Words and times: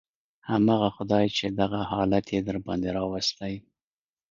همغه 0.49 0.87
خداى 0.95 1.25
چې 1.37 1.45
دغه 1.59 1.79
حالت 1.91 2.25
يې 2.33 2.39
درباندې 2.47 2.89
راوستى. 2.97 3.53